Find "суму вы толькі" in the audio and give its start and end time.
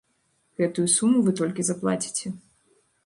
0.95-1.65